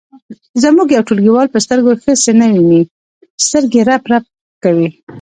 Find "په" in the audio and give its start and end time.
1.51-1.59